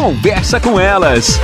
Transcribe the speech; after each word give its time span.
Conversa 0.00 0.58
com 0.58 0.80
elas. 0.80 1.38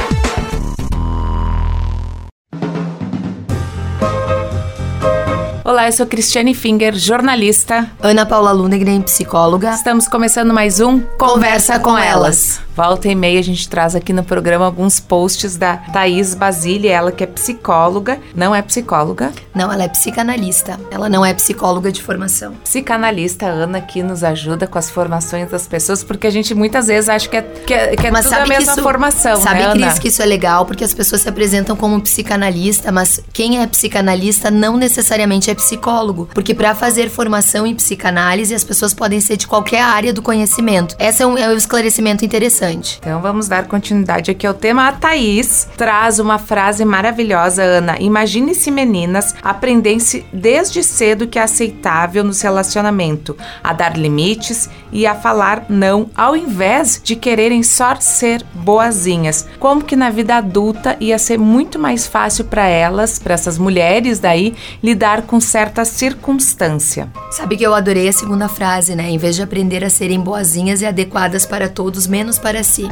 Olá, 5.66 5.86
eu 5.88 5.92
sou 5.92 6.06
Cristiane 6.06 6.54
Finger, 6.54 6.94
jornalista. 6.94 7.90
Ana 8.00 8.24
Paula 8.24 8.52
Lundgren, 8.52 9.02
psicóloga. 9.02 9.70
Estamos 9.72 10.06
começando 10.06 10.54
mais 10.54 10.78
um 10.78 11.00
Conversa 11.18 11.80
com 11.80 11.98
Elas. 11.98 12.60
Volta 12.76 13.08
e 13.08 13.14
meia 13.14 13.40
a 13.40 13.42
gente 13.42 13.68
traz 13.68 13.96
aqui 13.96 14.12
no 14.12 14.22
programa 14.22 14.64
alguns 14.66 15.00
posts 15.00 15.56
da 15.56 15.78
Thaís 15.78 16.34
Basile, 16.34 16.86
ela 16.88 17.10
que 17.10 17.24
é 17.24 17.26
psicóloga, 17.26 18.20
não 18.34 18.54
é 18.54 18.60
psicóloga. 18.62 19.32
Não, 19.54 19.72
ela 19.72 19.84
é 19.84 19.88
psicanalista. 19.88 20.78
Ela 20.90 21.08
não 21.08 21.24
é 21.24 21.32
psicóloga 21.34 21.90
de 21.90 22.00
formação. 22.02 22.52
Psicanalista, 22.62 23.46
Ana, 23.46 23.80
que 23.80 24.02
nos 24.04 24.22
ajuda 24.22 24.66
com 24.68 24.78
as 24.78 24.88
formações 24.90 25.50
das 25.50 25.66
pessoas, 25.66 26.04
porque 26.04 26.26
a 26.28 26.30
gente 26.30 26.54
muitas 26.54 26.86
vezes 26.86 27.08
acha 27.08 27.28
que 27.28 27.38
é, 27.38 27.42
que 27.42 27.74
é, 27.74 27.96
que 27.96 28.06
é 28.06 28.10
tudo 28.12 28.34
a 28.34 28.46
mesma 28.46 28.72
isso- 28.74 28.82
formação, 28.82 29.36
Sabe, 29.40 29.60
né, 29.60 29.70
Cris, 29.72 29.84
Ana? 29.84 29.98
que 29.98 30.08
isso 30.08 30.22
é 30.22 30.26
legal 30.26 30.64
porque 30.66 30.84
as 30.84 30.94
pessoas 30.94 31.22
se 31.22 31.28
apresentam 31.28 31.74
como 31.74 32.00
psicanalista, 32.00 32.92
mas 32.92 33.20
quem 33.32 33.62
é 33.62 33.66
psicanalista 33.66 34.48
não 34.50 34.76
necessariamente 34.76 35.50
é 35.50 35.55
psicólogo. 35.56 36.28
Porque 36.32 36.54
para 36.54 36.74
fazer 36.74 37.10
formação 37.10 37.66
em 37.66 37.74
psicanálise, 37.74 38.54
as 38.54 38.62
pessoas 38.62 38.94
podem 38.94 39.20
ser 39.20 39.36
de 39.36 39.46
qualquer 39.46 39.82
área 39.82 40.12
do 40.12 40.22
conhecimento. 40.22 40.94
Esse 40.98 41.22
é 41.22 41.26
um, 41.26 41.36
é 41.36 41.48
um 41.48 41.56
esclarecimento 41.56 42.24
interessante. 42.24 42.98
Então 43.00 43.20
vamos 43.20 43.48
dar 43.48 43.66
continuidade 43.66 44.30
aqui 44.30 44.46
ao 44.46 44.54
tema. 44.54 44.88
A 44.88 44.92
Thaís 44.92 45.66
traz 45.76 46.18
uma 46.18 46.38
frase 46.38 46.84
maravilhosa, 46.84 47.62
Ana. 47.62 47.96
Imagine 47.98 48.54
se 48.54 48.70
meninas 48.70 49.34
aprendessem 49.42 50.24
desde 50.32 50.82
cedo 50.82 51.26
que 51.26 51.38
é 51.38 51.42
aceitável 51.42 52.22
no 52.22 52.32
relacionamento, 52.32 53.36
a 53.62 53.72
dar 53.72 53.96
limites 53.96 54.68
e 54.92 55.06
a 55.06 55.14
falar 55.14 55.66
não, 55.68 56.10
ao 56.14 56.36
invés 56.36 57.00
de 57.02 57.16
quererem 57.16 57.62
só 57.62 57.94
ser 57.96 58.44
boazinhas. 58.54 59.46
Como 59.58 59.84
que 59.84 59.96
na 59.96 60.10
vida 60.10 60.36
adulta 60.36 60.96
ia 61.00 61.18
ser 61.18 61.38
muito 61.38 61.78
mais 61.78 62.06
fácil 62.06 62.44
para 62.44 62.66
elas, 62.66 63.18
para 63.18 63.34
essas 63.34 63.58
mulheres 63.58 64.18
daí, 64.18 64.54
lidar 64.82 65.22
com 65.22 65.40
certa 65.46 65.84
circunstância. 65.84 67.08
Sabe 67.30 67.56
que 67.56 67.64
eu 67.64 67.74
adorei 67.74 68.08
a 68.08 68.12
segunda 68.12 68.48
frase, 68.48 68.94
né? 68.94 69.08
Em 69.08 69.16
vez 69.16 69.36
de 69.36 69.42
aprender 69.42 69.84
a 69.84 69.88
serem 69.88 70.20
boazinhas 70.20 70.82
e 70.82 70.86
adequadas 70.86 71.46
para 71.46 71.68
todos, 71.68 72.06
menos 72.06 72.38
para 72.38 72.62
si. 72.62 72.88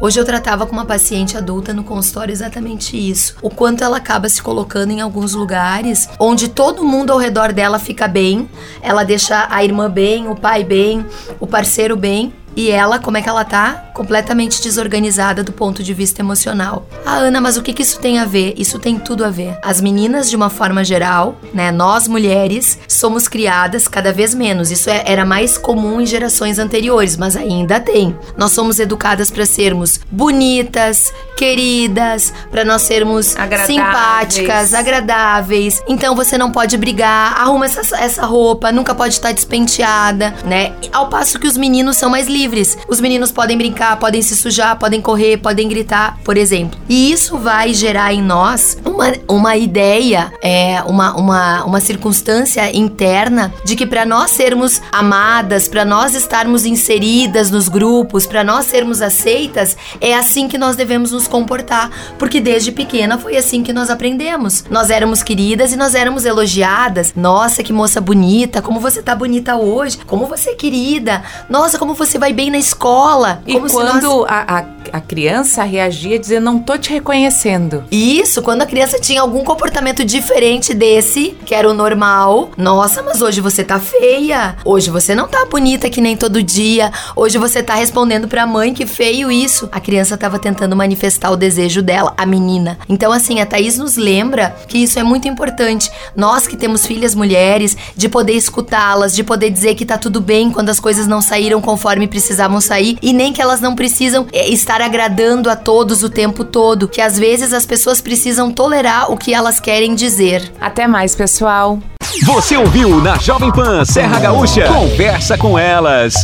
Hoje 0.00 0.18
eu 0.18 0.24
tratava 0.24 0.64
com 0.64 0.72
uma 0.72 0.84
paciente 0.84 1.36
adulta 1.36 1.74
no 1.74 1.82
consultório 1.82 2.32
exatamente 2.32 2.96
isso. 2.96 3.36
O 3.42 3.50
quanto 3.50 3.82
ela 3.82 3.96
acaba 3.96 4.28
se 4.28 4.40
colocando 4.40 4.92
em 4.92 5.00
alguns 5.00 5.34
lugares 5.34 6.08
onde 6.18 6.48
todo 6.48 6.84
mundo 6.84 7.12
ao 7.12 7.18
redor 7.18 7.52
dela 7.52 7.78
fica 7.78 8.06
bem, 8.06 8.48
ela 8.80 9.04
deixa 9.04 9.48
a 9.50 9.64
irmã 9.64 9.90
bem, 9.90 10.28
o 10.28 10.36
pai 10.36 10.62
bem, 10.62 11.04
o 11.40 11.46
parceiro 11.46 11.96
bem. 11.96 12.32
E 12.56 12.70
ela, 12.70 12.98
como 12.98 13.16
é 13.16 13.22
que 13.22 13.28
ela 13.28 13.44
tá? 13.44 13.87
Completamente 13.98 14.62
desorganizada 14.62 15.42
do 15.42 15.52
ponto 15.52 15.82
de 15.82 15.92
vista 15.92 16.22
emocional. 16.22 16.86
Ah, 17.04 17.16
Ana, 17.16 17.40
mas 17.40 17.56
o 17.56 17.62
que, 17.62 17.72
que 17.72 17.82
isso 17.82 17.98
tem 17.98 18.20
a 18.20 18.24
ver? 18.24 18.54
Isso 18.56 18.78
tem 18.78 18.96
tudo 18.96 19.24
a 19.24 19.28
ver. 19.28 19.58
As 19.60 19.80
meninas, 19.80 20.30
de 20.30 20.36
uma 20.36 20.48
forma 20.48 20.84
geral, 20.84 21.34
né? 21.52 21.72
Nós 21.72 22.06
mulheres 22.06 22.78
somos 22.86 23.26
criadas 23.26 23.88
cada 23.88 24.12
vez 24.12 24.32
menos. 24.34 24.70
Isso 24.70 24.88
é- 24.88 25.02
era 25.04 25.24
mais 25.24 25.58
comum 25.58 26.00
em 26.00 26.06
gerações 26.06 26.60
anteriores, 26.60 27.16
mas 27.16 27.34
ainda 27.34 27.80
tem. 27.80 28.16
Nós 28.36 28.52
somos 28.52 28.78
educadas 28.78 29.32
para 29.32 29.44
sermos 29.44 29.98
bonitas, 30.10 31.12
queridas, 31.36 32.32
para 32.52 32.64
nós 32.64 32.82
sermos 32.82 33.34
Agradáveis. 33.36 33.66
simpáticas, 33.80 34.74
agradáveis. 34.74 35.82
Então 35.88 36.14
você 36.14 36.38
não 36.38 36.52
pode 36.52 36.76
brigar, 36.76 37.32
arruma 37.40 37.64
essa, 37.66 37.96
essa 37.96 38.24
roupa, 38.24 38.70
nunca 38.70 38.94
pode 38.94 39.14
estar 39.14 39.32
despenteada, 39.32 40.32
né? 40.44 40.72
Ao 40.92 41.08
passo 41.08 41.38
que 41.38 41.48
os 41.48 41.56
meninos 41.56 41.96
são 41.96 42.08
mais 42.08 42.28
livres. 42.28 42.78
Os 42.88 43.00
meninos 43.00 43.32
podem 43.32 43.58
brincar, 43.58 43.87
podem 43.96 44.22
se 44.22 44.36
sujar, 44.36 44.78
podem 44.78 45.00
correr, 45.00 45.38
podem 45.38 45.68
gritar, 45.68 46.18
por 46.24 46.36
exemplo. 46.36 46.78
E 46.88 47.10
isso 47.12 47.38
vai 47.38 47.72
gerar 47.72 48.12
em 48.12 48.22
nós 48.22 48.78
uma, 48.84 49.12
uma 49.28 49.56
ideia, 49.56 50.32
é, 50.42 50.82
uma, 50.86 51.16
uma, 51.16 51.64
uma 51.64 51.80
circunstância 51.80 52.76
interna 52.76 53.52
de 53.64 53.76
que 53.76 53.86
para 53.86 54.04
nós 54.04 54.30
sermos 54.30 54.80
amadas, 54.92 55.68
para 55.68 55.84
nós 55.84 56.14
estarmos 56.14 56.64
inseridas 56.64 57.50
nos 57.50 57.68
grupos, 57.68 58.26
para 58.26 58.42
nós 58.42 58.66
sermos 58.66 59.00
aceitas, 59.00 59.76
é 60.00 60.14
assim 60.14 60.48
que 60.48 60.58
nós 60.58 60.76
devemos 60.76 61.12
nos 61.12 61.28
comportar, 61.28 61.90
porque 62.18 62.40
desde 62.40 62.72
pequena 62.72 63.18
foi 63.18 63.36
assim 63.36 63.62
que 63.62 63.72
nós 63.72 63.90
aprendemos. 63.90 64.64
Nós 64.70 64.90
éramos 64.90 65.22
queridas 65.22 65.72
e 65.72 65.76
nós 65.76 65.94
éramos 65.94 66.24
elogiadas. 66.24 67.12
Nossa, 67.14 67.62
que 67.62 67.72
moça 67.72 68.00
bonita, 68.00 68.62
como 68.62 68.80
você 68.80 69.02
tá 69.02 69.14
bonita 69.14 69.56
hoje, 69.56 69.98
como 70.06 70.26
você 70.26 70.50
é 70.50 70.54
querida. 70.54 71.22
Nossa, 71.48 71.78
como 71.78 71.94
você 71.94 72.18
vai 72.18 72.32
bem 72.32 72.50
na 72.50 72.58
escola. 72.58 73.42
E 73.46 73.54
como 73.54 73.68
se 73.78 73.84
nós- 73.84 74.02
quando 74.04 74.24
a, 74.28 74.58
a, 74.58 74.64
a 74.98 75.00
criança 75.00 75.62
reagia 75.62 76.18
dizendo, 76.18 76.44
não 76.44 76.58
tô 76.58 76.76
te 76.78 76.90
reconhecendo. 76.92 77.84
Isso, 77.90 78.42
quando 78.42 78.62
a 78.62 78.66
criança 78.66 78.98
tinha 79.00 79.20
algum 79.20 79.44
comportamento 79.44 80.04
diferente 80.04 80.72
desse, 80.74 81.36
que 81.44 81.54
era 81.54 81.68
o 81.68 81.74
normal. 81.74 82.50
Nossa, 82.56 83.02
mas 83.02 83.20
hoje 83.22 83.40
você 83.40 83.62
tá 83.64 83.78
feia. 83.78 84.56
Hoje 84.64 84.90
você 84.90 85.14
não 85.14 85.28
tá 85.28 85.44
bonita 85.46 85.90
que 85.90 86.00
nem 86.00 86.16
todo 86.16 86.42
dia. 86.42 86.90
Hoje 87.16 87.38
você 87.38 87.62
tá 87.62 87.74
respondendo 87.74 88.28
pra 88.28 88.46
mãe 88.46 88.72
que 88.72 88.86
feio 88.86 89.30
isso. 89.30 89.68
A 89.72 89.80
criança 89.80 90.16
tava 90.16 90.38
tentando 90.38 90.76
manifestar 90.76 91.30
o 91.30 91.36
desejo 91.36 91.82
dela, 91.82 92.14
a 92.16 92.24
menina. 92.26 92.78
Então, 92.88 93.12
assim, 93.12 93.40
a 93.40 93.46
Thaís 93.46 93.76
nos 93.78 93.96
lembra 93.96 94.54
que 94.68 94.78
isso 94.78 94.98
é 94.98 95.02
muito 95.02 95.28
importante. 95.28 95.90
Nós 96.16 96.46
que 96.46 96.56
temos 96.56 96.86
filhas 96.86 97.14
mulheres, 97.14 97.76
de 97.96 98.08
poder 98.08 98.32
escutá-las, 98.34 99.14
de 99.14 99.22
poder 99.22 99.50
dizer 99.50 99.74
que 99.74 99.84
tá 99.84 99.98
tudo 99.98 100.20
bem 100.20 100.50
quando 100.50 100.68
as 100.70 100.80
coisas 100.80 101.06
não 101.06 101.20
saíram 101.20 101.60
conforme 101.60 102.06
precisavam 102.08 102.60
sair 102.60 102.98
e 103.02 103.12
nem 103.12 103.32
que 103.32 103.40
elas 103.42 103.60
não 103.60 103.67
precisam 103.74 104.26
é, 104.32 104.48
estar 104.48 104.80
agradando 104.80 105.50
a 105.50 105.56
todos 105.56 106.02
o 106.02 106.10
tempo 106.10 106.44
todo, 106.44 106.88
que 106.88 107.00
às 107.00 107.18
vezes 107.18 107.52
as 107.52 107.66
pessoas 107.66 108.00
precisam 108.00 108.50
tolerar 108.50 109.10
o 109.10 109.16
que 109.16 109.32
elas 109.34 109.60
querem 109.60 109.94
dizer. 109.94 110.52
Até 110.60 110.86
mais, 110.86 111.14
pessoal. 111.14 111.78
Você 112.24 112.56
ouviu 112.56 113.00
na 113.02 113.16
Jovem 113.18 113.52
Pan 113.52 113.84
Serra 113.84 114.18
Gaúcha? 114.18 114.66
Conversa 114.66 115.36
com 115.38 115.58
elas. 115.58 116.14